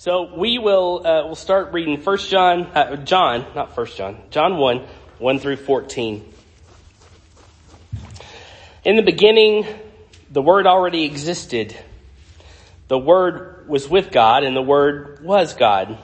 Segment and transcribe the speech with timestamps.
[0.00, 4.56] So we will uh, we'll start reading First John, uh, John, not First John, John
[4.56, 4.86] one,
[5.18, 6.32] one through fourteen.
[8.82, 9.66] In the beginning,
[10.30, 11.76] the Word already existed.
[12.88, 15.98] The Word was with God, and the Word was God.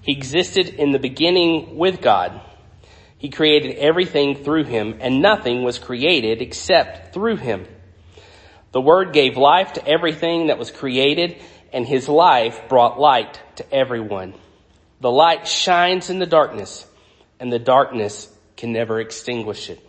[0.00, 2.40] He existed in the beginning with God.
[3.18, 7.66] He created everything through Him, and nothing was created except through Him.
[8.70, 11.36] The Word gave life to everything that was created
[11.72, 14.34] and his life brought light to everyone.
[15.00, 16.86] The light shines in the darkness
[17.40, 19.80] and the darkness can never extinguish it.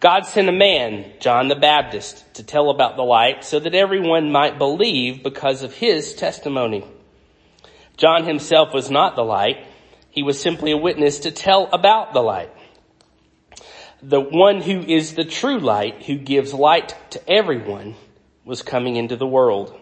[0.00, 4.32] God sent a man, John the Baptist, to tell about the light so that everyone
[4.32, 6.84] might believe because of his testimony.
[7.96, 9.64] John himself was not the light.
[10.10, 12.50] He was simply a witness to tell about the light.
[14.02, 17.94] The one who is the true light, who gives light to everyone,
[18.44, 19.78] was coming into the world.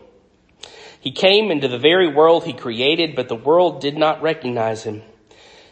[1.01, 5.03] He came into the very world he created, but the world did not recognize him.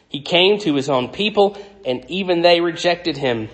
[0.08, 3.50] He came to his own people and even they rejected him.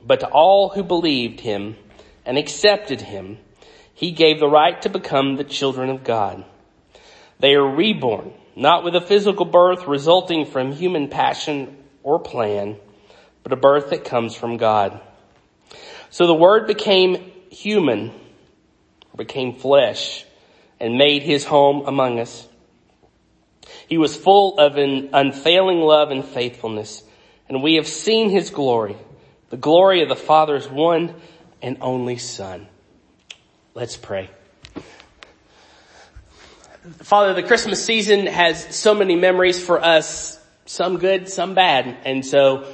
[0.00, 1.76] But to all who believed him
[2.24, 3.38] and accepted him,
[3.92, 6.44] he gave the right to become the children of God.
[7.40, 12.76] They are reborn, not with a physical birth resulting from human passion or plan,
[13.42, 15.00] but a birth that comes from God.
[16.10, 18.12] So the word became human,
[19.16, 20.24] became flesh,
[20.84, 22.46] and made his home among us.
[23.88, 27.02] He was full of an unfailing love and faithfulness,
[27.48, 28.94] and we have seen his glory,
[29.48, 31.14] the glory of the Father's one
[31.62, 32.66] and only Son.
[33.72, 34.28] Let's pray.
[37.00, 42.26] Father, the Christmas season has so many memories for us, some good, some bad, and
[42.26, 42.70] so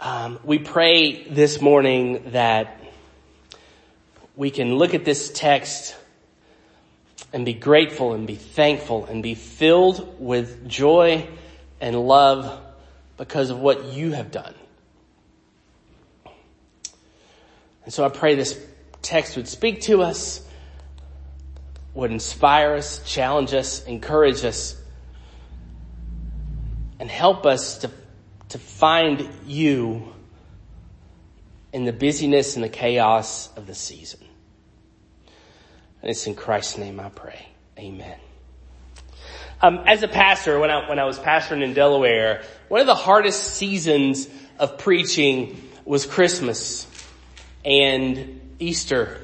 [0.00, 2.80] um, we pray this morning that
[4.36, 5.94] we can look at this text
[7.32, 11.28] and be grateful and be thankful and be filled with joy
[11.80, 12.60] and love
[13.16, 14.54] because of what you have done.
[17.84, 18.58] And so I pray this
[19.02, 20.44] text would speak to us,
[21.94, 24.76] would inspire us, challenge us, encourage us,
[26.98, 27.90] and help us to,
[28.50, 30.12] to find you
[31.72, 34.20] in the busyness and the chaos of the season.
[36.06, 37.48] And it's in Christ's name I pray.
[37.76, 38.16] Amen.
[39.60, 42.94] Um, as a pastor, when I, when I was pastoring in Delaware, one of the
[42.94, 44.28] hardest seasons
[44.60, 46.86] of preaching was Christmas
[47.64, 49.18] and Easter.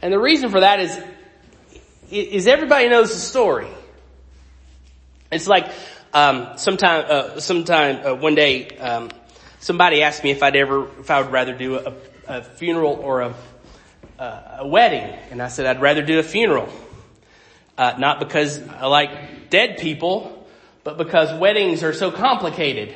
[0.00, 1.02] And the reason for that is,
[2.12, 3.66] is everybody knows the story.
[5.32, 5.68] It's like,
[6.14, 9.10] um, sometime, uh, sometime, uh, one day, um,
[9.58, 11.92] somebody asked me if I'd ever, if I would rather do a,
[12.28, 13.34] a funeral or a
[14.18, 16.68] uh, a wedding, and I said I'd rather do a funeral.
[17.76, 20.48] Uh, not because I like dead people,
[20.82, 22.94] but because weddings are so complicated.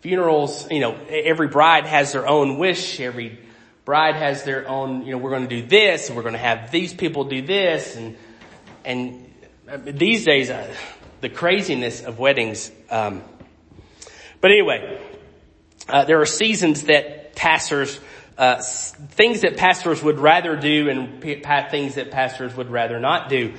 [0.00, 3.00] Funerals, you know, every bride has their own wish.
[3.00, 3.38] Every
[3.84, 6.38] bride has their own, you know, we're going to do this, and we're going to
[6.38, 8.16] have these people do this, and
[8.84, 9.32] and
[9.68, 10.66] uh, these days, uh,
[11.20, 12.70] the craziness of weddings.
[12.90, 13.22] Um,
[14.40, 15.00] but anyway,
[15.88, 17.98] uh, there are seasons that pastors
[18.38, 23.28] uh, things that pastors would rather do and p- things that pastors would rather not
[23.28, 23.52] do.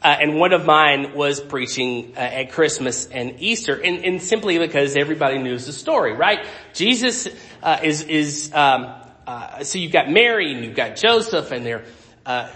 [0.00, 4.58] Uh, and one of mine was preaching uh, at Christmas and Easter, and, and, simply
[4.58, 6.46] because everybody knows the story, right?
[6.72, 7.28] Jesus
[7.62, 8.92] uh, is is um,
[9.26, 11.84] uh, so you've got Mary and you've got Joseph, and they're
[12.26, 12.48] uh,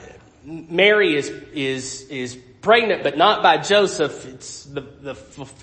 [0.44, 4.26] Mary is is is pregnant, but not by Joseph.
[4.26, 5.14] It's the, the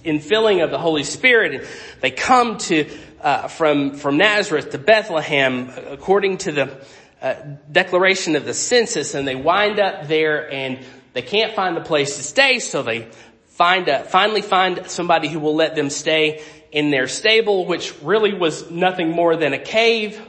[0.06, 1.53] infilling of the Holy Spirit.
[1.53, 1.68] And
[2.00, 2.90] they come to,
[3.23, 6.85] uh, from, from Nazareth to Bethlehem according to the
[7.22, 7.35] uh,
[7.72, 10.79] declaration of the census and they wind up there and
[11.13, 12.59] they can't find a place to stay.
[12.59, 13.07] So they
[13.47, 18.34] find a, finally find somebody who will let them stay in their stable, which really
[18.34, 20.22] was nothing more than a cave.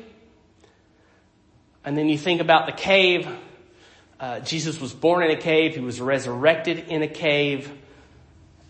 [1.85, 3.29] And then you think about the cave,
[4.21, 5.75] uh, Jesus was born in a cave.
[5.75, 7.71] He was resurrected in a cave.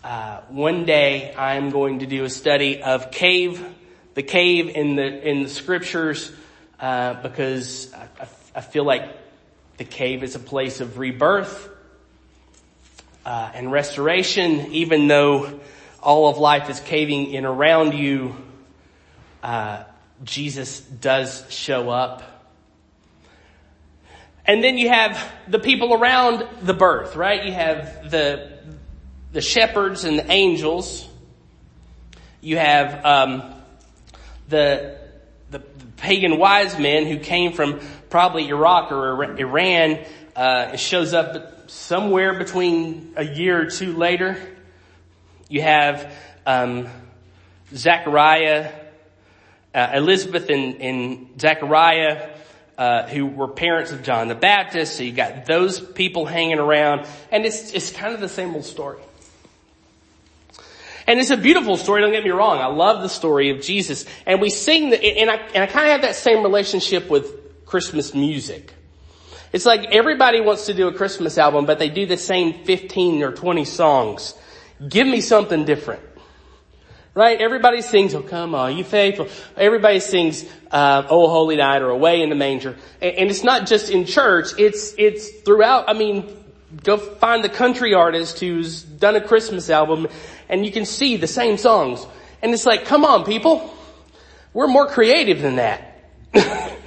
[0.02, 3.64] Uh, one day I'm going to do a study of cave,
[4.14, 6.32] the cave in the in the scriptures,
[6.80, 9.08] uh, because I, I, feel like
[9.76, 11.68] the cave is a place of rebirth
[13.24, 14.72] uh, and restoration.
[14.72, 15.60] Even though
[16.02, 18.36] all of life is caving in around you,
[19.42, 19.84] uh,
[20.24, 22.34] Jesus does show up
[24.46, 27.44] and then you have the people around the birth, right?
[27.44, 28.58] You have the,
[29.32, 31.08] the shepherds and the angels.
[32.42, 33.54] You have, um,
[34.48, 34.98] the,
[35.50, 37.80] the, the pagan wise men who came from
[38.10, 39.98] probably Iraq or Iran,
[40.34, 44.36] Uh, it shows up somewhere between a year or two later.
[45.48, 46.12] You have
[46.44, 46.88] um,
[47.72, 48.72] Zechariah,
[49.72, 52.30] uh, Elizabeth and, and Zechariah,
[52.76, 54.96] uh, who were parents of John the Baptist.
[54.96, 58.64] So you got those people hanging around, and it's it's kind of the same old
[58.64, 58.98] story.
[61.06, 62.58] And it's a beautiful story, don't get me wrong.
[62.58, 64.06] I love the story of Jesus.
[64.26, 67.66] And we sing, the, and I, and I kind of have that same relationship with
[67.66, 68.72] Christmas music.
[69.52, 73.22] It's like everybody wants to do a Christmas album, but they do the same 15
[73.22, 74.34] or 20 songs.
[74.88, 76.02] Give me something different.
[77.14, 77.40] Right?
[77.40, 79.28] Everybody sings, oh come on, you faithful.
[79.56, 82.76] Everybody sings, uh, oh holy night or away in the manger.
[83.00, 86.43] And, and it's not just in church, it's, it's throughout, I mean,
[86.82, 90.06] go find the country artist who's done a Christmas album
[90.48, 92.06] and you can see the same songs.
[92.42, 93.74] And it's like, come on people,
[94.52, 95.90] we're more creative than that.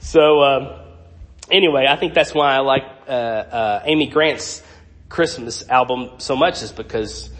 [0.00, 0.80] so, um,
[1.50, 4.62] anyway, I think that's why I like, uh, uh, Amy Grant's
[5.08, 7.30] Christmas album so much is because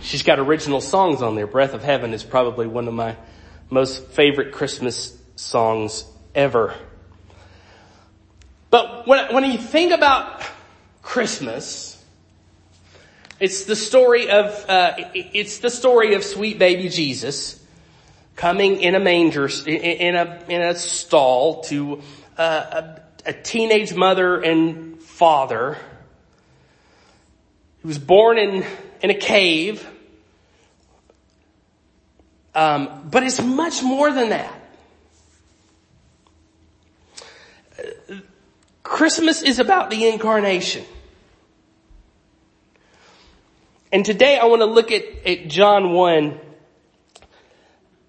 [0.00, 1.46] she's got original songs on there.
[1.46, 3.16] Breath of Heaven is probably one of my
[3.70, 6.04] most favorite Christmas songs
[6.34, 6.74] ever.
[8.74, 10.42] But when, when you think about
[11.00, 11.96] Christmas,
[13.38, 17.64] it's the story of, uh, it's the story of sweet baby Jesus
[18.34, 22.02] coming in a manger, in a, in a stall to
[22.36, 25.78] uh, a, a teenage mother and father
[27.80, 28.66] he was born in,
[29.02, 29.88] in a cave.
[32.56, 34.63] Um, but it's much more than that.
[38.84, 40.84] Christmas is about the incarnation.
[43.90, 46.38] And today I want to look at, at John 1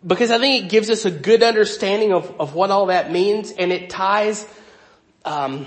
[0.06, 3.52] because I think it gives us a good understanding of, of what all that means
[3.52, 4.48] and it ties,
[5.24, 5.66] um,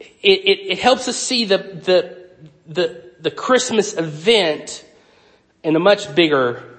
[0.00, 2.28] it, it, it helps us see the, the,
[2.66, 4.84] the, the Christmas event
[5.62, 6.78] in a much bigger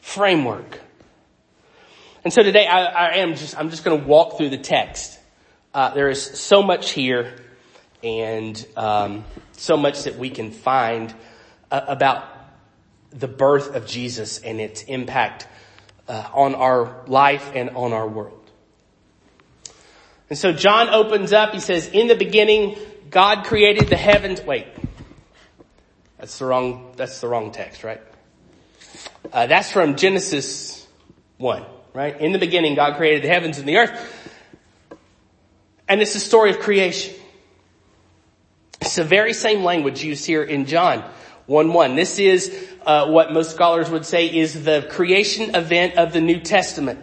[0.00, 0.80] framework.
[2.24, 5.20] And so today I, I am just, I'm just going to walk through the text.
[5.74, 7.34] Uh, there is so much here
[8.02, 11.14] and um, so much that we can find
[11.70, 12.24] about
[13.10, 15.46] the birth of Jesus and its impact
[16.08, 18.38] uh, on our life and on our world.
[20.28, 22.76] And so John opens up, he says, in the beginning,
[23.10, 24.42] God created the heavens.
[24.42, 24.66] Wait.
[26.18, 28.00] That's the wrong, that's the wrong text, right?
[29.32, 30.86] Uh, that's from Genesis
[31.38, 31.64] 1,
[31.94, 32.20] right?
[32.20, 34.21] In the beginning, God created the heavens and the earth.
[35.92, 37.14] And it's the story of creation.
[38.80, 41.04] It's the very same language used here in John.
[41.50, 41.96] 1-1.
[41.96, 46.40] This is uh, what most scholars would say is the creation event of the New
[46.40, 46.98] Testament.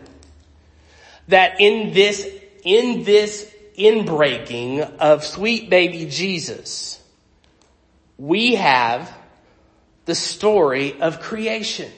[1.28, 2.28] That in this,
[2.64, 7.00] in this inbreaking of sweet baby Jesus,
[8.18, 9.14] we have
[10.06, 11.92] the story of creation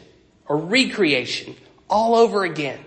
[0.45, 1.55] or recreation
[1.89, 2.83] all over again.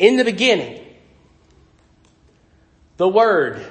[0.00, 0.82] In the beginning,
[2.96, 3.64] the Word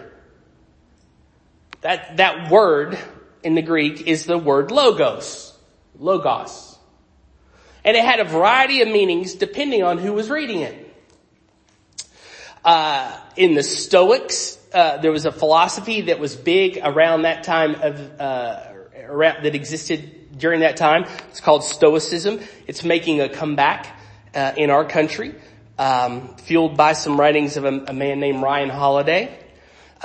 [1.86, 2.98] that, that word
[3.44, 5.56] in the Greek is the word logos.
[6.00, 6.76] Logos.
[7.84, 10.96] And it had a variety of meanings depending on who was reading it.
[12.64, 17.76] Uh, in the Stoics, uh, there was a philosophy that was big around that time
[17.76, 18.64] of, uh,
[19.04, 21.06] around, that existed during that time.
[21.30, 22.40] It's called Stoicism.
[22.66, 23.96] It's making a comeback,
[24.34, 25.36] uh, in our country,
[25.78, 29.46] um, fueled by some writings of a, a man named Ryan Holiday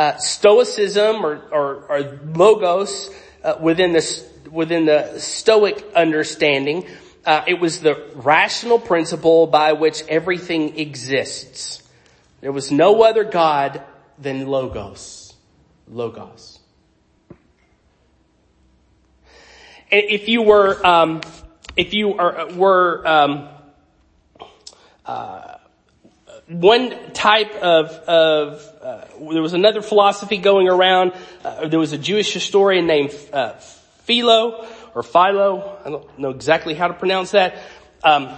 [0.01, 3.11] uh, stoicism or, or, or logos
[3.45, 6.87] uh, within the within the Stoic understanding.
[7.25, 11.83] Uh, it was the rational principle by which everything exists.
[12.41, 13.83] There was no other God
[14.19, 15.35] than logos.
[15.87, 16.59] Logos.
[19.93, 21.21] And if you were, um,
[21.77, 23.49] if you are, were um,
[25.05, 25.50] uh,
[26.51, 31.13] one type of, of uh, there was another philosophy going around.
[31.45, 33.53] Uh, there was a Jewish historian named uh,
[34.03, 35.79] Philo or Philo.
[35.85, 37.63] I don't know exactly how to pronounce that,
[38.03, 38.37] um,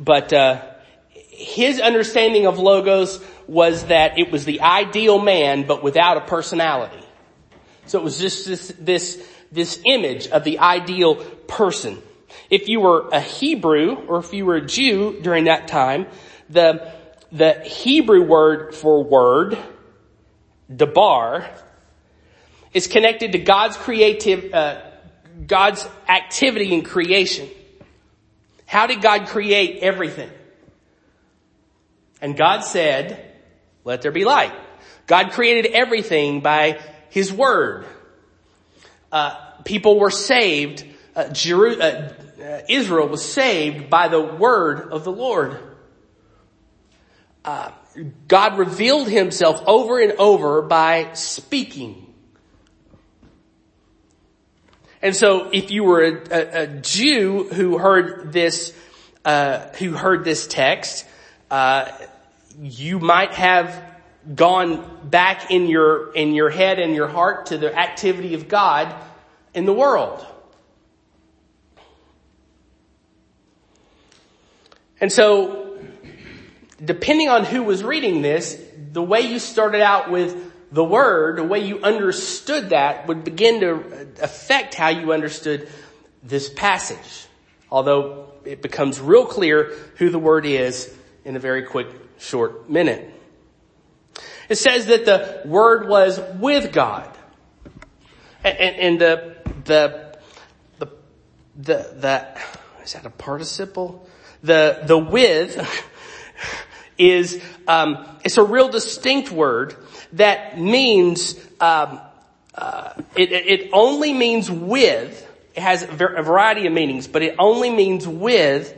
[0.00, 0.62] but uh,
[1.10, 7.04] his understanding of logos was that it was the ideal man, but without a personality.
[7.86, 12.02] So it was just this this this image of the ideal person.
[12.50, 16.06] If you were a Hebrew or if you were a Jew during that time,
[16.50, 16.92] the
[17.34, 19.58] the Hebrew word for word,
[20.74, 21.50] debar,
[22.72, 24.80] is connected to God's creative, uh,
[25.44, 27.48] God's activity in creation.
[28.66, 30.30] How did God create everything?
[32.22, 33.32] And God said,
[33.82, 34.52] let there be light.
[35.08, 37.84] God created everything by His Word.
[39.10, 40.84] Uh, people were saved,
[41.16, 45.73] uh, Jeru- uh, uh Israel was saved by the Word of the Lord.
[47.44, 47.70] Uh,
[48.26, 52.04] God revealed Himself over and over by speaking.
[55.02, 58.74] And so if you were a, a, a Jew who heard this,
[59.24, 61.06] uh, who heard this text,
[61.50, 61.92] uh,
[62.58, 63.82] you might have
[64.34, 68.94] gone back in your, in your head and your heart to the activity of God
[69.52, 70.26] in the world.
[75.00, 75.63] And so,
[76.84, 78.60] depending on who was reading this,
[78.92, 83.60] the way you started out with the word, the way you understood that would begin
[83.60, 85.68] to affect how you understood
[86.22, 87.26] this passage.
[87.70, 90.92] Although it becomes real clear who the word is
[91.24, 91.88] in a very quick,
[92.18, 93.10] short minute.
[94.48, 97.10] It says that the word was with God.
[98.42, 100.18] And, and the, the,
[100.78, 100.88] the,
[101.56, 102.38] the, the,
[102.84, 104.06] is that a participle?
[104.42, 105.56] The, the with
[106.98, 109.76] is, um, it's a real distinct word
[110.14, 112.00] that means um,
[112.54, 115.20] uh, it, it only means with.
[115.54, 118.76] It has a variety of meanings, but it only means with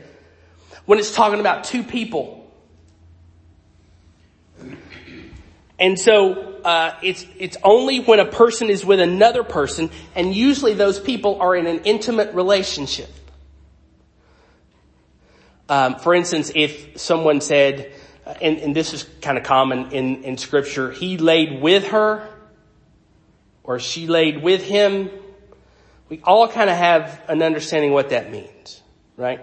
[0.85, 2.51] when it's talking about two people.
[5.79, 10.73] And so uh, it's it's only when a person is with another person, and usually
[10.73, 13.09] those people are in an intimate relationship.
[15.69, 17.91] Um, for instance, if someone said,
[18.27, 22.27] Uh, and, and this is kind of common in, in scripture, he laid with her
[23.63, 25.09] or she laid with him.
[26.09, 28.81] We all kind of have an understanding what that means,
[29.15, 29.39] right?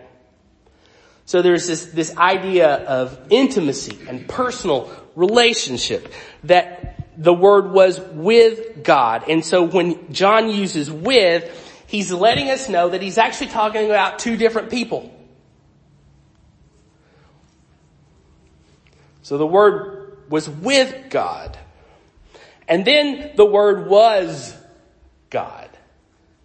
[1.25, 6.13] So there's this, this idea of intimacy and personal relationship
[6.45, 9.25] that the word was with God.
[9.31, 14.19] And so when John uses with, he's letting us know that he's actually talking about
[14.19, 15.11] two different people.
[19.25, 21.57] So the Word was with God.
[22.69, 24.55] And then the Word was
[25.31, 25.71] God.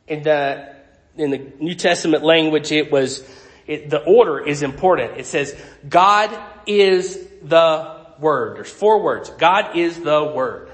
[0.07, 0.75] In the,
[1.17, 3.21] in the New Testament language, it was,
[3.67, 5.17] it, the order is important.
[5.17, 8.55] It says, God is the Word.
[8.55, 9.29] There's four words.
[9.29, 10.71] God is the Word.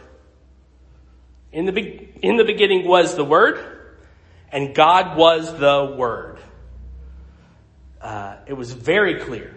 [1.52, 3.60] In the, be- in the beginning was the Word,
[4.52, 6.38] and God was the Word.
[8.00, 9.56] Uh, it was very clear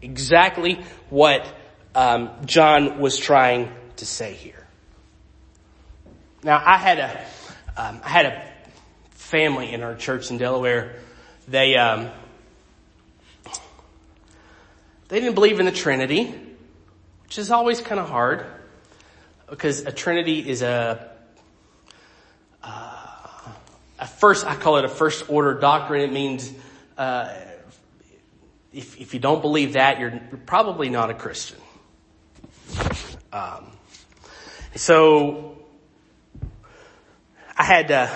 [0.00, 1.44] exactly what
[1.94, 4.66] um, John was trying to say here.
[6.42, 7.24] Now, I had a,
[7.76, 8.42] um, I had a
[9.10, 10.96] family in our church in Delaware.
[11.48, 12.10] They, um,
[15.08, 16.34] they didn't believe in the Trinity,
[17.24, 18.46] which is always kind of hard
[19.48, 21.10] because a Trinity is a,
[22.62, 23.50] uh,
[23.98, 26.02] a first, I call it a first order doctrine.
[26.02, 26.52] It means,
[26.98, 27.32] uh,
[28.72, 31.58] if, if you don't believe that, you're, you're probably not a Christian.
[33.34, 33.66] Um,
[34.76, 35.58] so
[37.58, 38.08] I had uh,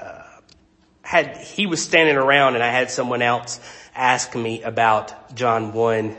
[0.00, 0.22] uh,
[1.02, 3.60] had he was standing around, and I had someone else
[3.94, 6.16] ask me about John one,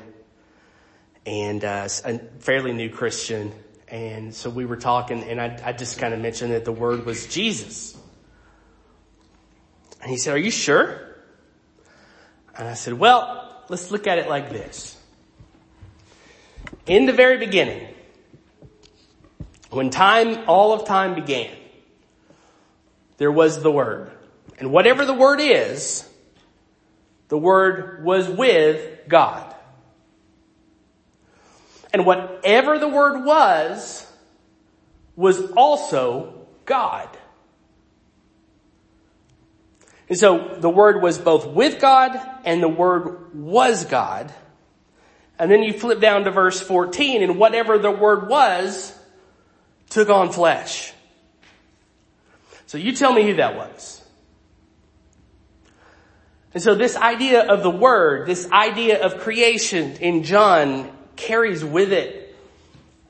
[1.25, 3.51] and uh, a fairly new Christian,
[3.87, 7.03] and so we were talking, and I, I just kind of mentioned that the word
[7.03, 7.97] was Jesus,
[10.03, 11.15] and he said, "Are you sure?"
[12.55, 14.98] And I said, "Well, let's look at it like this."
[16.85, 17.87] In the very beginning,
[19.69, 21.51] when time, all of time began,
[23.17, 24.11] there was the Word.
[24.57, 26.07] And whatever the Word is,
[27.27, 29.55] the Word was with God.
[31.93, 34.05] And whatever the Word was,
[35.15, 37.09] was also God.
[40.07, 44.33] And so the Word was both with God and the Word was God.
[45.39, 48.93] And then you flip down to verse 14 and whatever the word was
[49.89, 50.93] took on flesh.
[52.67, 54.03] So you tell me who that was.
[56.53, 61.93] And so this idea of the word, this idea of creation in John carries with
[61.93, 62.35] it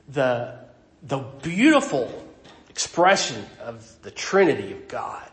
[0.08, 0.58] the,
[1.02, 2.24] the beautiful
[2.68, 5.26] expression of the Trinity of God.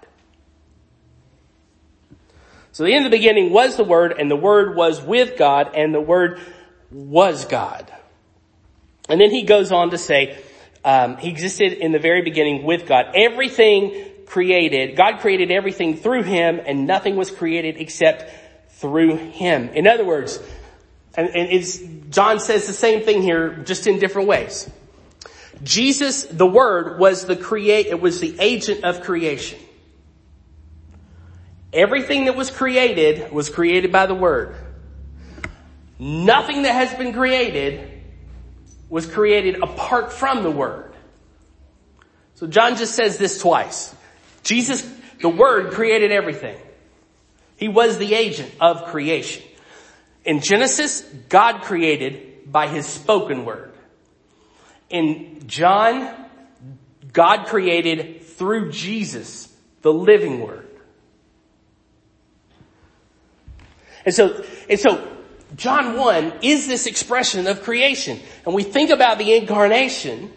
[2.71, 5.71] So the end of the beginning was the Word, and the Word was with God,
[5.73, 6.39] and the Word
[6.91, 7.91] was God.
[9.09, 10.37] And then he goes on to say,
[10.83, 13.07] um, he existed in the very beginning with God.
[13.15, 18.31] Everything created, God created everything through him and nothing was created except
[18.71, 19.69] through him.
[19.69, 20.39] In other words,
[21.17, 21.79] And, and it's,
[22.11, 24.69] John says the same thing here, just in different ways.
[25.63, 29.57] Jesus, the Word, was the create, it was the agent of creation.
[31.73, 34.55] Everything that was created was created by the Word.
[35.99, 38.03] Nothing that has been created
[38.89, 40.93] was created apart from the Word.
[42.35, 43.93] So John just says this twice.
[44.43, 44.87] Jesus,
[45.19, 46.57] the Word created everything.
[47.57, 49.43] He was the agent of creation.
[50.23, 53.73] In Genesis, God created by His spoken Word.
[54.89, 56.13] In John,
[57.11, 59.51] God created through Jesus,
[59.81, 60.67] the living Word.
[64.05, 65.16] And so, and so
[65.55, 68.19] John 1 is this expression of creation.
[68.45, 70.31] And we think about the incarnation,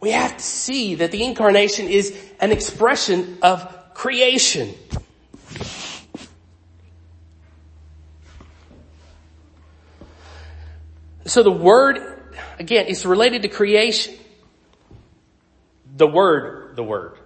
[0.00, 4.74] we have to see that the incarnation is an expression of creation.
[11.24, 11.98] So the word,
[12.58, 14.14] again, is related to creation.
[15.96, 17.18] The word, the word,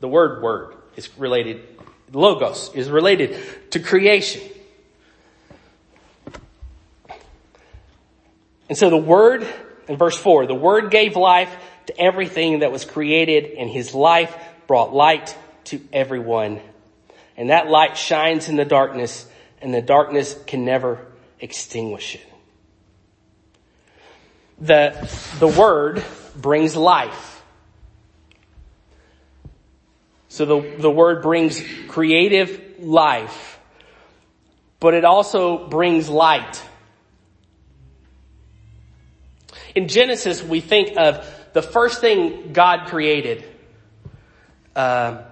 [0.00, 1.62] the word word is related,
[2.12, 4.42] logos is related to creation.
[8.68, 9.46] And so the word,
[9.88, 11.54] in verse four, the word gave life
[11.86, 14.34] to everything that was created and his life
[14.66, 16.60] brought light to everyone.
[17.36, 19.26] And that light shines in the darkness
[19.60, 21.06] and the darkness can never
[21.40, 22.26] extinguish it.
[24.60, 26.04] The, the word
[26.36, 27.42] brings life.
[30.28, 33.58] So the, the word brings creative life,
[34.78, 36.62] but it also brings light.
[39.74, 43.44] In Genesis, we think of the first thing God created.
[44.74, 45.22] Uh,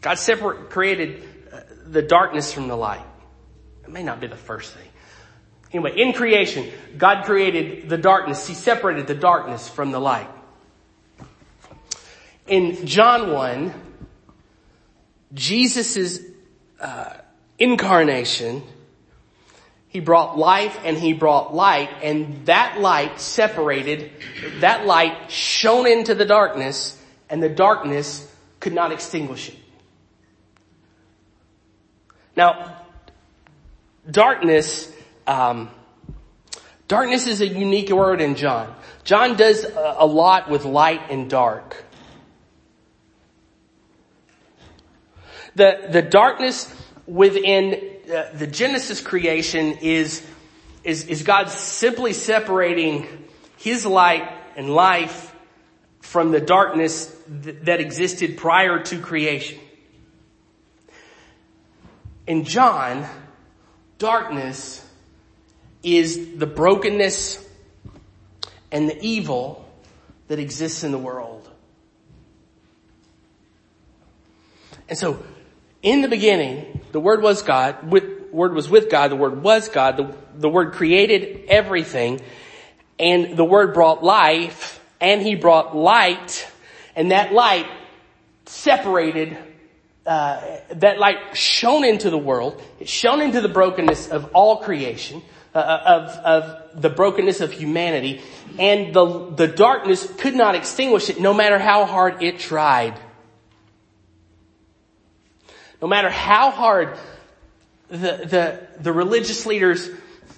[0.00, 1.22] God separate, created
[1.52, 3.04] uh, the darkness from the light.
[3.84, 4.88] It may not be the first thing.
[5.72, 8.46] Anyway, in creation, God created the darkness.
[8.46, 10.28] He separated the darkness from the light.
[12.46, 13.72] In John 1,
[15.32, 16.20] Jesus'
[16.80, 17.14] uh,
[17.58, 18.62] incarnation
[19.90, 24.12] he brought life and he brought light and that light separated,
[24.60, 26.96] that light shone into the darkness
[27.28, 28.26] and the darkness
[28.60, 29.56] could not extinguish it.
[32.36, 32.76] Now,
[34.08, 34.90] darkness,
[35.26, 35.70] um,
[36.86, 38.72] darkness is a unique word in John.
[39.02, 41.84] John does a, a lot with light and dark.
[45.56, 46.72] The, the darkness
[47.08, 50.26] within the Genesis creation is,
[50.82, 53.06] is, is God simply separating
[53.56, 55.34] His light and life
[56.00, 59.60] from the darkness th- that existed prior to creation.
[62.26, 63.06] In John,
[63.98, 64.84] darkness
[65.82, 67.46] is the brokenness
[68.72, 69.68] and the evil
[70.28, 71.48] that exists in the world.
[74.88, 75.22] And so
[75.82, 79.68] in the beginning, the Word was God, with, Word was with God, the Word was
[79.68, 82.20] God, the, the Word created everything,
[82.98, 86.46] and the Word brought life, and He brought light,
[86.96, 87.66] and that light
[88.46, 89.36] separated,
[90.06, 90.40] uh,
[90.74, 95.22] that light shone into the world, it shone into the brokenness of all creation,
[95.54, 98.20] uh, of, of the brokenness of humanity,
[98.58, 102.98] and the, the darkness could not extinguish it no matter how hard it tried.
[105.80, 106.96] No matter how hard
[107.88, 109.88] the, the, the religious leaders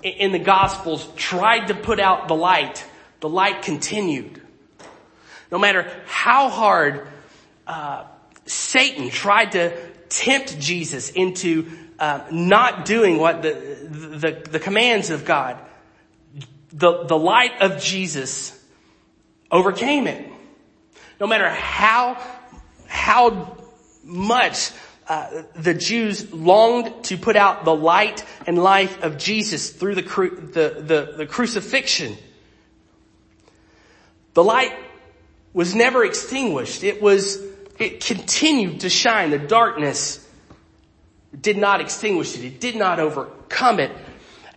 [0.03, 2.85] in the gospels tried to put out the light,
[3.21, 4.41] the light continued.
[5.51, 7.07] No matter how hard
[7.67, 8.05] uh,
[8.47, 9.77] Satan tried to
[10.09, 15.59] tempt Jesus into uh, not doing what the, the, the commands of God,
[16.73, 18.59] the, the light of Jesus
[19.51, 20.27] overcame it.
[21.21, 22.21] No matter how,
[22.89, 23.57] how
[24.03, 24.73] much
[25.13, 30.03] uh, the Jews longed to put out the light and life of Jesus through the,
[30.03, 32.17] cru- the, the, the crucifixion.
[34.33, 34.73] The light
[35.53, 36.83] was never extinguished.
[36.83, 37.45] It was,
[37.79, 39.31] it continued to shine.
[39.31, 40.27] The darkness
[41.39, 42.47] did not extinguish it.
[42.47, 43.91] It did not overcome it.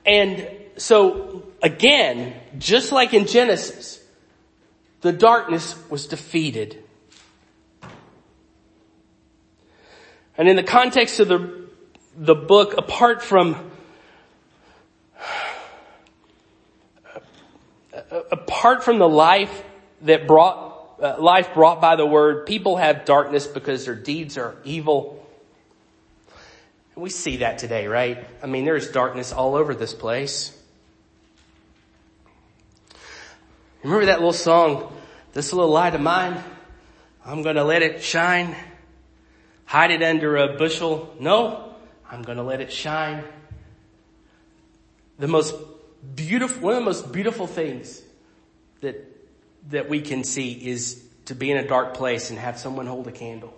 [0.06, 4.02] And so again, just like in Genesis,
[5.02, 6.82] the darkness was defeated.
[10.38, 11.68] And in the context of the,
[12.18, 13.72] the book, apart from,
[18.32, 19.64] apart from the life
[20.02, 24.56] that brought, uh, life brought by the word, people have darkness because their deeds are
[24.66, 25.26] evil.
[26.96, 28.26] We see that today, right?
[28.44, 30.58] I mean, there's darkness all over this place.
[33.84, 34.92] Remember that little song,
[35.34, 36.44] This Little Light of Mine?
[37.26, 38.56] I'm gonna let it shine.
[39.66, 41.16] Hide it under a bushel.
[41.20, 41.74] No,
[42.10, 43.24] I'm gonna let it shine.
[45.18, 45.56] The most
[46.16, 48.02] beautiful, one of the most beautiful things
[48.82, 49.06] that,
[49.70, 53.08] that we can see is to be in a dark place and have someone hold
[53.08, 53.54] a candle.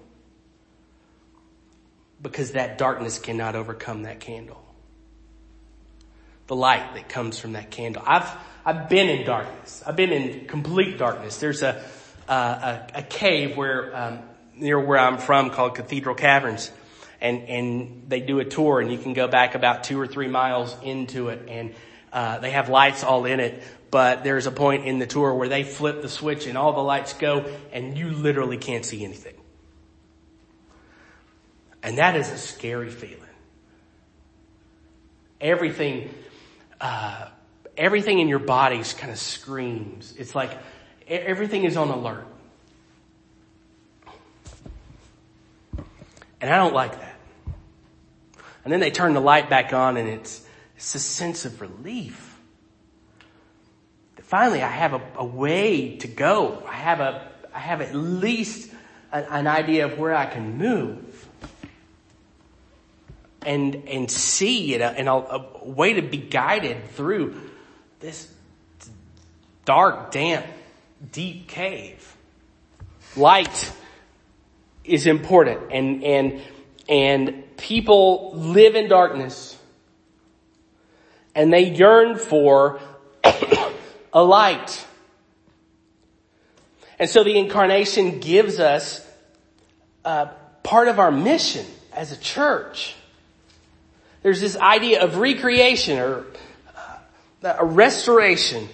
[2.22, 4.64] Because that darkness cannot overcome that candle.
[6.48, 8.02] The light that comes from that candle.
[8.06, 8.30] I've,
[8.66, 9.84] I've been in darkness.
[9.86, 11.38] I've been in complete darkness.
[11.38, 11.84] There's a,
[12.28, 14.20] a, a, cave where, um,
[14.60, 16.72] near where I'm from called Cathedral Caverns.
[17.20, 20.28] And, and they do a tour and you can go back about two or three
[20.28, 21.74] miles into it and,
[22.14, 25.48] uh, they have lights all in it but there's a point in the tour where
[25.48, 29.36] they flip the switch and all the lights go and you literally can't see anything.
[31.82, 33.22] And that is a scary feeling.
[35.40, 36.14] Everything,
[36.82, 37.30] uh,
[37.78, 40.14] everything in your body kind of screams.
[40.18, 40.52] It's like
[41.08, 42.28] everything is on alert.
[46.42, 47.16] And I don't like that.
[48.64, 50.46] And then they turn the light back on and it's,
[50.76, 52.28] it's a sense of relief
[54.28, 56.62] finally I have a, a way to go.
[56.68, 58.72] I have a, I have at least
[59.12, 61.26] a, an idea of where I can move.
[63.44, 67.40] And, and see it, uh, and a, a way to be guided through
[68.02, 68.30] this
[69.64, 70.46] dark, damp,
[71.14, 72.18] deep cave.
[73.16, 73.72] Light
[74.88, 76.42] is important and, and,
[76.88, 79.58] and people live in darkness
[81.36, 82.80] and they yearn for
[84.14, 84.86] a light.
[86.98, 89.06] And so the incarnation gives us
[90.04, 90.28] uh,
[90.64, 92.96] part of our mission as a church.
[94.24, 96.26] There's this idea of recreation or
[96.76, 98.68] uh, a restoration.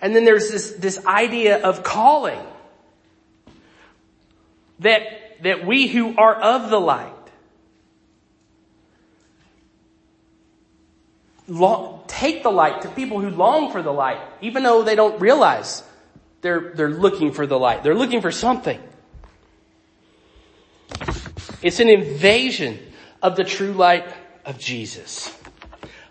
[0.00, 2.40] And then there's this, this idea of calling.
[4.82, 7.12] That, that we who are of the light
[11.48, 15.20] long, take the light to people who long for the light, even though they don't
[15.20, 15.82] realize
[16.40, 17.82] they're, they're looking for the light.
[17.82, 18.80] They're looking for something.
[21.62, 22.78] It's an invasion
[23.22, 24.12] of the true light
[24.44, 25.36] of Jesus.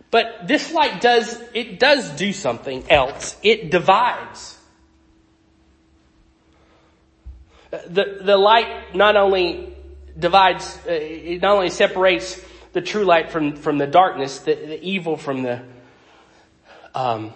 [0.09, 3.37] But this light does, it does do something else.
[3.43, 4.57] It divides.
[7.71, 9.73] The, the light not only
[10.17, 14.83] divides, uh, it not only separates the true light from, from the darkness, the, the
[14.83, 15.61] evil from the,
[16.93, 17.33] um,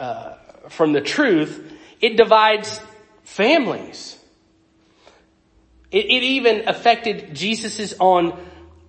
[0.00, 0.34] uh,
[0.70, 2.80] from the truth, it divides
[3.22, 4.18] families.
[5.90, 8.38] It, it even affected Jesus's own,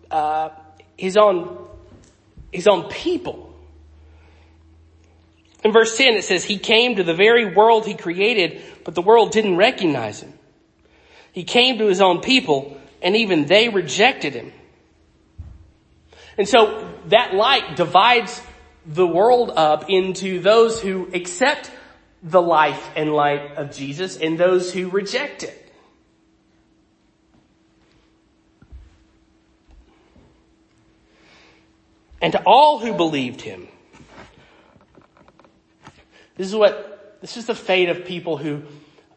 [0.09, 0.49] uh,
[0.97, 1.67] his own,
[2.51, 3.53] his own people.
[5.65, 9.01] In verse 10 it says, He came to the very world He created, but the
[9.01, 10.33] world didn't recognize Him.
[11.35, 14.53] He came to His own people, and even they rejected Him.
[16.37, 18.41] And so that light divides
[18.85, 21.69] the world up into those who accept
[22.23, 25.61] the life and light of Jesus and those who reject it.
[32.21, 33.67] And to all who believed him.
[36.37, 38.63] This is what, this is the fate of people who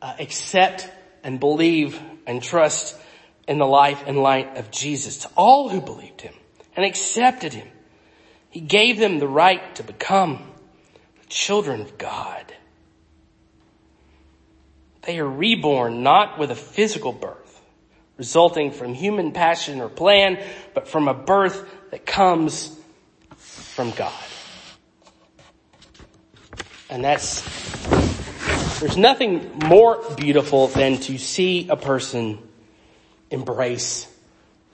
[0.03, 0.91] uh, accept
[1.23, 2.97] and believe and trust
[3.47, 5.19] in the life and light of Jesus.
[5.19, 6.35] To all who believed him
[6.77, 7.69] and accepted him.
[8.51, 10.39] He gave them the right to become
[11.21, 12.53] the children of God.
[15.03, 17.61] They are reborn not with a physical birth,
[18.17, 20.39] resulting from human passion or plan,
[20.75, 22.79] but from a birth that comes
[23.37, 24.13] from God.
[26.91, 27.43] And that's,
[28.81, 32.39] there's nothing more beautiful than to see a person
[33.31, 34.07] embrace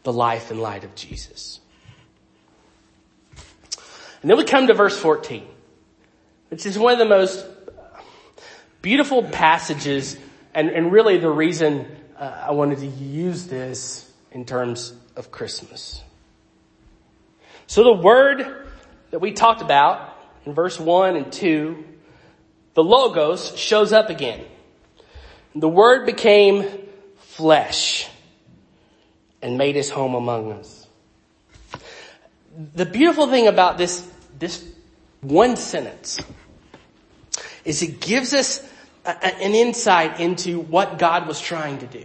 [0.03, 1.61] the life and light of Jesus.
[4.21, 5.47] And then we come to verse 14,
[6.51, 7.47] which is one of the most
[8.83, 10.19] beautiful passages
[10.53, 11.87] and, and really the reason
[12.19, 16.03] uh, I wanted to use this in terms of Christmas.
[17.67, 18.67] So the word
[19.11, 20.15] that we talked about
[20.45, 21.85] in verse 1 and 2,
[22.75, 24.45] the Logos shows up again.
[25.55, 26.67] The word became
[27.19, 28.09] flesh
[29.41, 30.87] and made his home among us.
[32.75, 34.09] The beautiful thing about this
[34.39, 34.65] this
[35.21, 36.21] one sentence
[37.65, 38.63] is it gives us
[39.05, 42.05] a, an insight into what God was trying to do.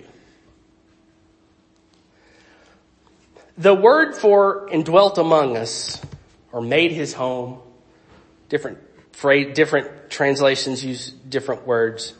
[3.57, 6.01] The word for indwelt among us
[6.51, 7.59] or made his home,
[8.47, 8.77] different
[9.19, 12.13] phrase, different translations use different words.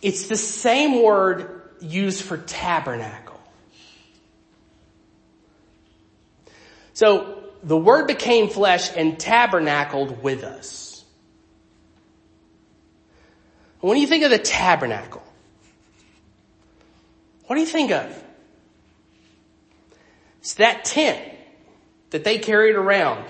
[0.00, 3.40] It's the same word used for tabernacle.
[6.94, 11.04] So the word became flesh and tabernacled with us.
[13.80, 15.24] When you think of the tabernacle,
[17.46, 18.24] what do you think of?
[20.38, 21.20] It's that tent
[22.10, 23.24] that they carried around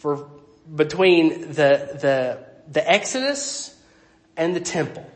[0.00, 0.26] for
[0.74, 2.38] between the, the,
[2.72, 3.78] the Exodus
[4.34, 5.08] and the temple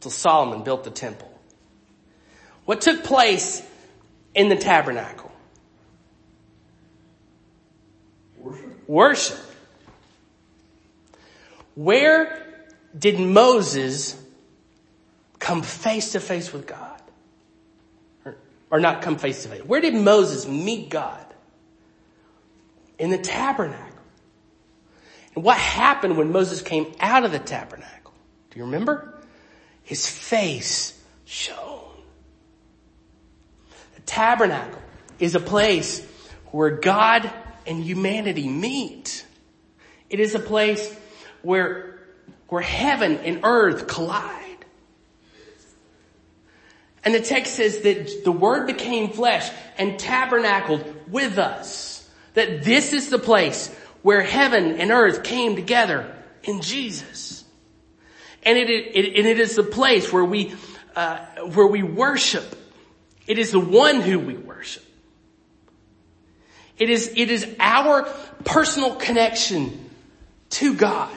[0.00, 1.28] till Solomon built the temple.
[2.64, 3.66] What took place
[4.32, 5.32] in the tabernacle?
[8.38, 8.88] Worship.
[8.88, 9.38] Worship.
[11.74, 12.46] Where
[12.96, 14.16] did Moses
[15.40, 17.02] come face to face with God?
[18.24, 18.36] Or,
[18.70, 19.62] or not come face to face.
[19.62, 21.26] Where did Moses meet God?
[23.00, 23.91] In the tabernacle.
[25.34, 28.12] And what happened when Moses came out of the tabernacle?
[28.50, 29.20] Do you remember?
[29.82, 31.80] His face shone.
[33.94, 34.80] The tabernacle
[35.18, 36.06] is a place
[36.50, 37.30] where God
[37.66, 39.24] and humanity meet.
[40.10, 40.94] It is a place
[41.40, 42.00] where,
[42.48, 44.38] where heaven and earth collide.
[47.04, 52.08] And the text says that the word became flesh and tabernacled with us.
[52.34, 57.44] That this is the place where heaven and earth came together in Jesus.
[58.42, 60.54] And it, it, and it is the place where we,
[60.96, 61.18] uh,
[61.54, 62.58] where we worship.
[63.26, 64.84] It is the one who we worship.
[66.78, 68.04] It is, it is our
[68.44, 69.88] personal connection
[70.50, 71.16] to God.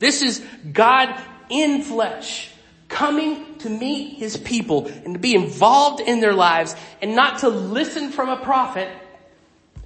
[0.00, 1.14] This is God
[1.48, 2.50] in flesh
[2.88, 7.48] coming to meet his people and to be involved in their lives and not to
[7.48, 8.88] listen from a prophet.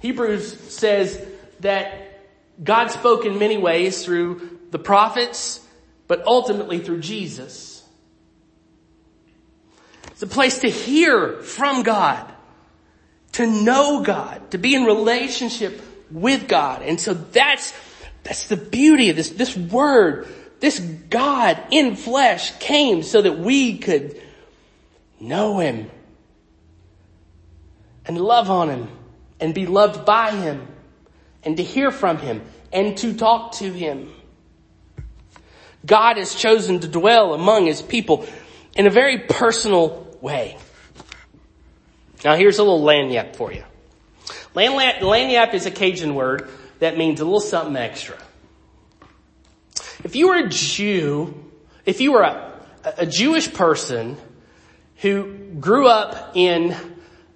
[0.01, 1.23] Hebrews says
[1.61, 2.19] that
[2.63, 5.65] God spoke in many ways through the prophets,
[6.07, 7.83] but ultimately through Jesus.
[10.11, 12.29] It's a place to hear from God,
[13.33, 16.81] to know God, to be in relationship with God.
[16.81, 17.73] And so that's,
[18.23, 20.27] that's the beauty of this, this word,
[20.59, 24.21] this God in flesh came so that we could
[25.21, 25.89] know Him
[28.05, 28.89] and love on Him
[29.39, 30.67] and be loved by Him
[31.43, 34.13] and to hear from Him and to talk to Him.
[35.85, 38.27] God has chosen to dwell among His people
[38.75, 40.57] in a very personal way.
[42.23, 43.63] Now here's a little lagniappe for you.
[44.55, 46.49] Lagniappe is a Cajun word
[46.79, 48.17] that means a little something extra.
[50.03, 51.45] If you were a Jew,
[51.85, 52.61] if you were a,
[52.97, 54.17] a Jewish person
[54.97, 56.75] who grew up in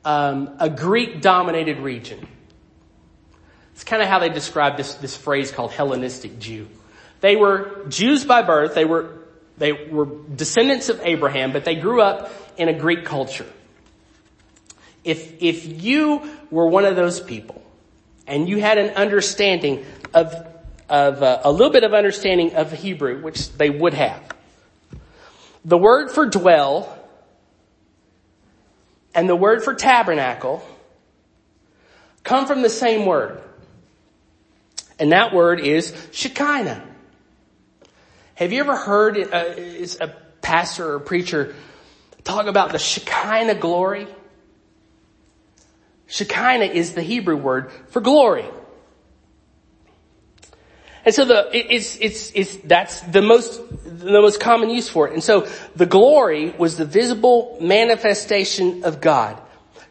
[0.06, 2.28] um, a Greek dominated region,
[3.84, 6.70] it's kind of how they describe this, this phrase called Hellenistic Jew.
[7.20, 8.76] They were Jews by birth.
[8.76, 9.18] They were,
[9.58, 13.46] they were descendants of Abraham, but they grew up in a Greek culture.
[15.04, 17.62] If, if you were one of those people
[18.26, 20.34] and you had an understanding of,
[20.88, 24.24] of uh, a little bit of understanding of Hebrew, which they would have,
[25.66, 26.98] the word for dwell
[29.14, 30.66] and the word for tabernacle
[32.24, 33.44] come from the same word.
[35.04, 36.82] And that word is Shekinah.
[38.36, 39.54] Have you ever heard uh,
[40.00, 40.08] a
[40.42, 41.54] pastor or preacher
[42.24, 44.08] talk about the Shekinah glory?
[46.08, 48.46] Shekinah is the Hebrew word for glory.
[51.04, 55.14] And so the, it's, it's, it's, that's the most, the most common use for it.
[55.14, 59.38] And so the glory was the visible manifestation of God.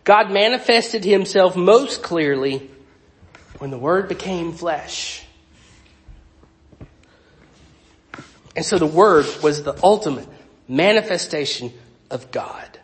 [0.04, 2.70] God manifested himself most clearly
[3.62, 5.24] when the word became flesh.
[8.56, 10.26] And so the word was the ultimate
[10.66, 11.72] manifestation
[12.10, 12.80] of God.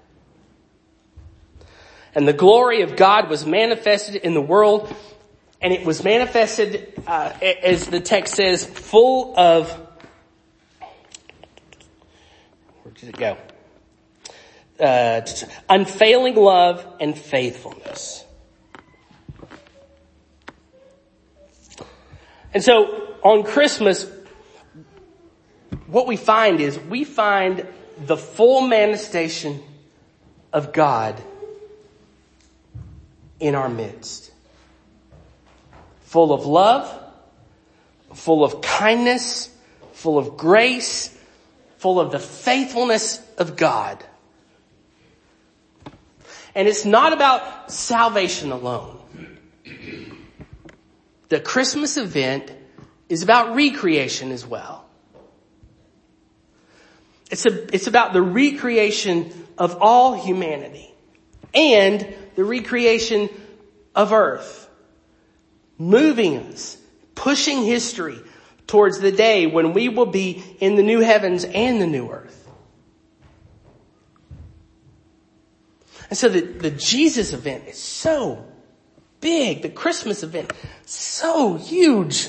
[2.14, 4.94] And the glory of God was manifested in the world
[5.60, 9.68] and it was manifested, uh, as the text says, full of,
[12.84, 13.36] where did it go?
[14.78, 15.22] Uh,
[15.68, 18.24] unfailing love and faithfulness.
[22.54, 24.10] And so on Christmas,
[25.86, 27.66] what we find is we find
[27.98, 29.62] the full manifestation
[30.52, 31.20] of God
[33.40, 34.32] in our midst.
[36.04, 36.90] Full of love,
[38.14, 39.54] full of kindness,
[39.92, 41.16] full of grace,
[41.78, 44.02] full of the faithfulness of God.
[46.54, 48.98] And it's not about salvation alone.
[51.28, 52.52] The Christmas event
[53.08, 54.84] is about recreation as well.
[57.30, 60.94] It's, a, it's about the recreation of all humanity
[61.52, 63.28] and the recreation
[63.94, 64.68] of earth,
[65.76, 66.78] moving us,
[67.14, 68.18] pushing history
[68.66, 72.48] towards the day when we will be in the new heavens and the new earth.
[76.08, 78.46] And so the, the Jesus event is so
[79.20, 79.62] big.
[79.62, 80.52] The Christmas event,
[80.86, 82.28] so huge.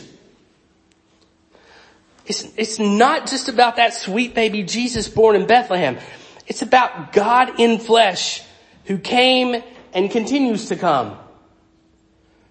[2.26, 5.98] It's, it's not just about that sweet baby Jesus born in Bethlehem.
[6.48, 8.42] It's about God in flesh
[8.86, 11.18] who came and continues to come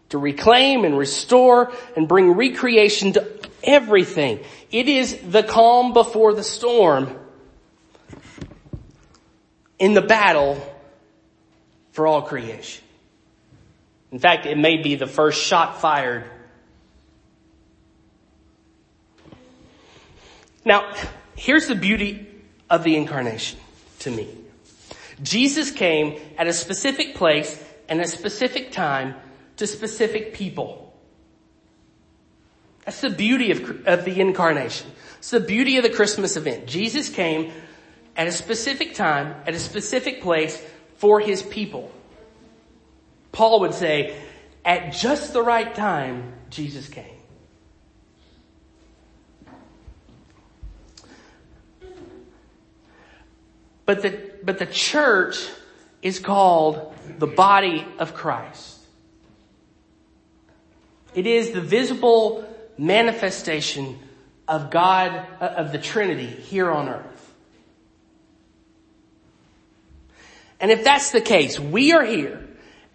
[0.09, 3.29] to reclaim and restore and bring recreation to
[3.63, 4.41] everything.
[4.71, 7.17] It is the calm before the storm
[9.79, 10.61] in the battle
[11.93, 12.85] for all creation.
[14.11, 16.25] In fact, it may be the first shot fired.
[20.65, 20.95] Now,
[21.37, 22.27] here's the beauty
[22.69, 23.59] of the incarnation
[24.01, 24.29] to me.
[25.23, 29.15] Jesus came at a specific place and a specific time
[29.57, 30.95] to specific people.
[32.85, 34.91] That's the beauty of, of the incarnation.
[35.19, 36.67] It's the beauty of the Christmas event.
[36.67, 37.53] Jesus came
[38.17, 40.63] at a specific time, at a specific place
[40.97, 41.91] for his people.
[43.39, 44.17] Paul would say,
[44.65, 47.05] at just the right time, Jesus came.
[53.87, 55.49] But the, but the church
[56.03, 58.77] is called the body of Christ.
[61.15, 62.45] It is the visible
[62.77, 64.01] manifestation
[64.49, 67.35] of God, uh, of the Trinity here on earth.
[70.59, 72.48] And if that's the case, we are here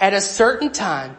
[0.04, 1.16] at a certain time,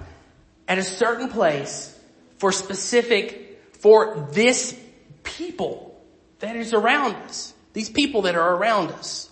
[0.69, 1.99] at a certain place
[2.37, 4.79] for specific, for this
[5.23, 5.99] people
[6.41, 7.55] that is around us.
[7.73, 9.31] These people that are around us.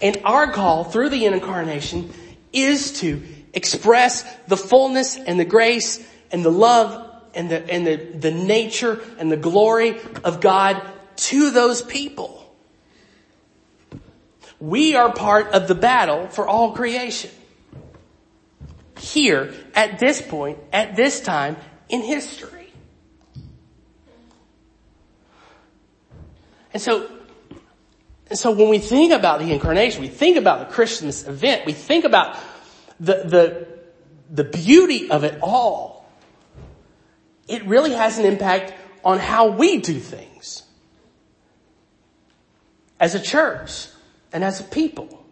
[0.00, 2.10] And our call through the incarnation
[2.50, 7.96] is to express the fullness and the grace and the love and the, and the,
[7.96, 10.80] the nature and the glory of God
[11.16, 12.37] to those people.
[14.60, 17.30] We are part of the battle for all creation.
[18.98, 21.56] Here, at this point, at this time
[21.88, 22.72] in history.
[26.72, 27.08] And so,
[28.28, 31.72] and so when we think about the incarnation, we think about the Christmas event, we
[31.72, 32.36] think about
[33.00, 33.68] the, the,
[34.30, 36.10] the beauty of it all.
[37.46, 40.64] It really has an impact on how we do things.
[43.00, 43.86] As a church
[44.32, 45.24] and as a people.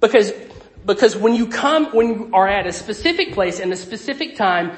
[0.00, 0.32] Because,
[0.84, 4.76] because when you come, when you are at a specific place and a specific time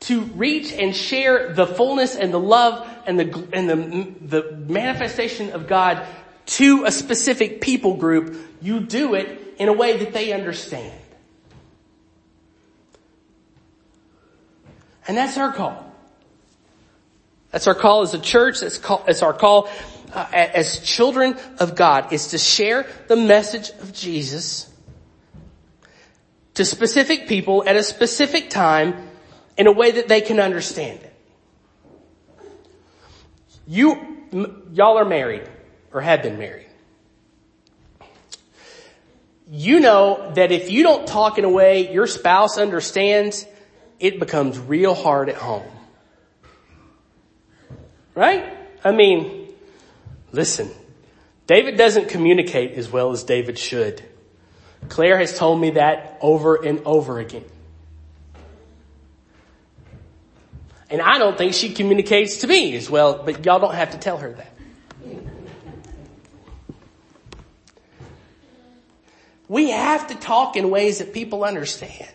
[0.00, 5.50] to reach and share the fullness and the love and the, and the, the manifestation
[5.52, 6.06] of God
[6.46, 10.92] to a specific people group, you do it in a way that they understand.
[15.08, 15.84] And that's our call.
[17.52, 18.60] That's our call as a church.
[18.60, 19.70] That's, call, that's our call
[20.16, 24.72] uh, as children of God is to share the message of Jesus
[26.54, 29.10] to specific people at a specific time
[29.58, 31.12] in a way that they can understand it.
[33.68, 34.24] You,
[34.72, 35.46] y'all are married
[35.92, 36.68] or have been married.
[39.50, 43.44] You know that if you don't talk in a way your spouse understands,
[44.00, 45.70] it becomes real hard at home.
[48.14, 48.56] Right?
[48.82, 49.45] I mean,
[50.32, 50.70] listen,
[51.46, 54.02] David doesn't communicate as well as David should.
[54.88, 57.44] Claire has told me that over and over again.
[60.88, 63.98] And I don't think she communicates to me as well, but y'all don't have to
[63.98, 64.52] tell her that.
[69.48, 72.10] We have to talk in ways that people understand.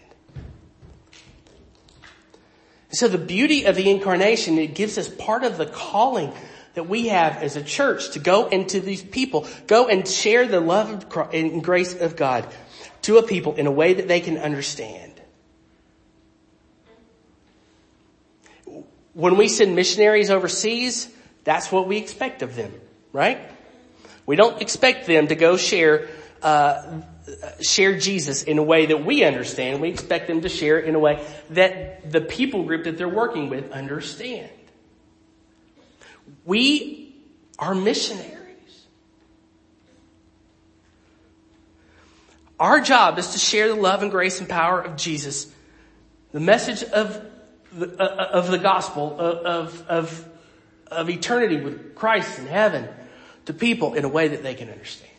[2.92, 6.34] So the beauty of the incarnation, it gives us part of the calling
[6.74, 10.60] that we have as a church to go into these people, go and share the
[10.60, 12.48] love and grace of God
[13.04, 15.14] to a people in a way that they can understand.
[19.14, 21.10] When we send missionaries overseas,
[21.44, 22.74] that's what we expect of them,
[23.12, 23.40] right?
[24.26, 26.08] We don't expect them to go share
[26.42, 27.02] uh,
[27.62, 29.82] share Jesus in a way that we understand.
[29.82, 33.50] We expect them to share in a way that the people group that they're working
[33.50, 34.50] with understand.
[36.46, 37.16] We
[37.60, 38.38] are missionaries.
[42.60, 45.52] Our job is to share the love and grace and power of Jesus,
[46.32, 47.26] the message of
[47.74, 50.30] the, uh, of the gospel, uh, of, of,
[50.88, 52.88] of eternity with Christ in heaven
[53.46, 55.10] to people in a way that they can understand.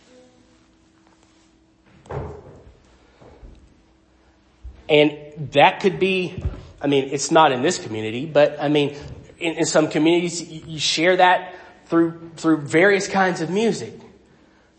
[4.88, 6.44] And that could be,
[6.80, 8.96] I mean, it's not in this community, but I mean,
[9.42, 11.54] in, in some communities, you, share that
[11.86, 13.94] through, through various kinds of music.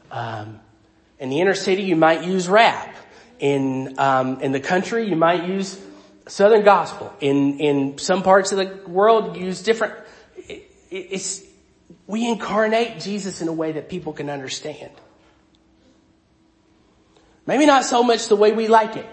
[0.09, 0.59] Um,
[1.19, 2.95] in the inner city, you might use rap.
[3.39, 5.79] In, um, in the country, you might use
[6.27, 7.13] Southern gospel.
[7.19, 9.95] In, in some parts of the world, use different,
[10.37, 11.43] it, it's,
[12.07, 14.91] we incarnate Jesus in a way that people can understand.
[17.45, 19.07] Maybe not so much the way we like it.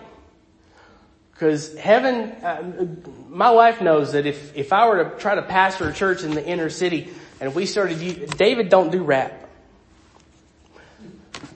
[1.40, 2.86] Cause heaven, uh,
[3.30, 6.32] my wife knows that if, if I were to try to pastor a church in
[6.32, 7.10] the inner city
[7.40, 9.48] and we started, David don't do rap.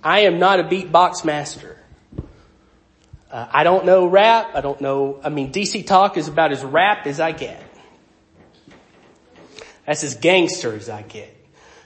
[0.02, 1.76] I am not a beatbox master.
[3.30, 4.52] Uh, I don't know rap.
[4.54, 7.62] I don't know, I mean DC talk is about as rap as I get.
[9.84, 11.36] That's as gangster as I get.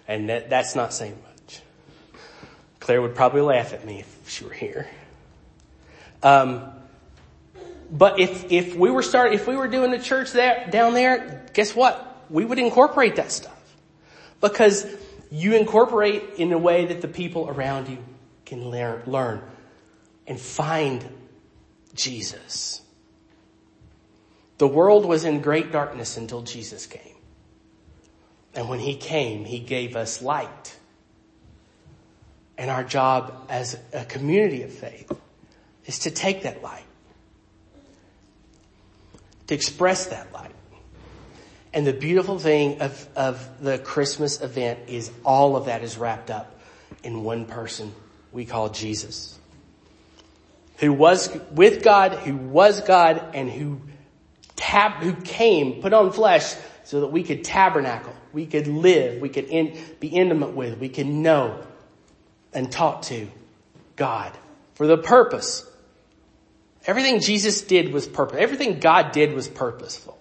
[0.07, 1.63] And that, that's not saying much.
[2.79, 4.87] Claire would probably laugh at me if she were here.
[6.23, 6.78] Um,
[7.91, 11.47] but if, if we were start, if we were doing the church there, down there,
[11.55, 12.25] guess what?
[12.29, 13.55] We would incorporate that stuff.
[14.41, 14.87] Because
[15.31, 17.99] you incorporate in a way that the people around you
[18.45, 19.43] can learn, learn
[20.27, 21.05] and find
[21.95, 22.83] Jesus.
[24.59, 27.03] The world was in great darkness until Jesus came.
[28.55, 30.77] And when he came, he gave us light.
[32.57, 35.11] And our job as a community of faith
[35.87, 36.85] is to take that light
[39.49, 40.55] to express that light.
[41.73, 46.31] And the beautiful thing of, of the Christmas event is all of that is wrapped
[46.31, 46.59] up
[47.03, 47.93] in one person
[48.33, 49.39] we call Jesus.
[50.79, 53.81] Who was with God, who was God, and who
[54.57, 59.29] tab, who came, put on flesh so that we could tabernacle, we could live, we
[59.29, 61.63] could in, be intimate with, we could know
[62.55, 63.29] and talk to
[63.97, 64.33] God
[64.75, 65.68] for the purpose
[66.89, 68.39] Everything Jesus did was purpose.
[68.41, 70.19] Everything God did was purposeful.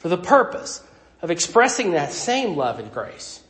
[0.00, 0.82] For the purpose
[1.22, 3.42] of expressing that same love and grace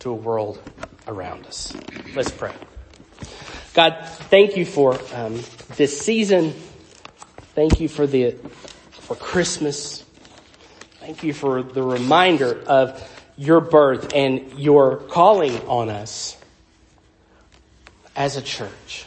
[0.00, 0.60] to a world
[1.06, 1.72] around us.
[2.16, 2.52] Let's pray.
[3.72, 5.40] God, thank you for um,
[5.76, 6.54] this season.
[7.54, 8.32] Thank you for the
[8.90, 10.04] for Christmas.
[10.98, 13.00] Thank you for the reminder of
[13.36, 16.36] your birth and your calling on us
[18.16, 19.06] as a church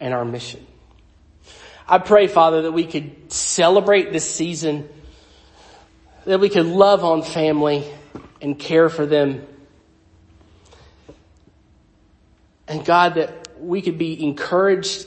[0.00, 0.66] and our mission.
[1.90, 4.86] I pray, Father, that we could celebrate this season,
[6.26, 7.82] that we could love on family
[8.42, 9.46] and care for them.
[12.66, 15.06] And God, that we could be encouraged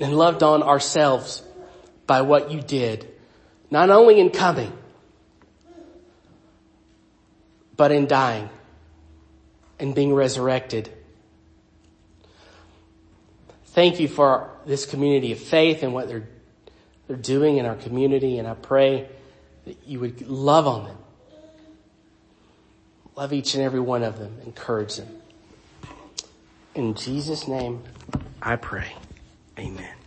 [0.00, 1.42] and loved on ourselves
[2.06, 3.06] by what you did,
[3.70, 4.72] not only in coming,
[7.76, 8.48] but in dying
[9.78, 10.90] and being resurrected
[13.74, 16.28] Thank you for this community of faith and what they're,
[17.08, 18.38] they're doing in our community.
[18.38, 19.08] And I pray
[19.66, 20.96] that you would love on them.
[23.16, 24.38] Love each and every one of them.
[24.46, 25.08] Encourage them.
[26.76, 27.82] In Jesus' name,
[28.40, 28.92] I pray.
[29.58, 30.03] Amen.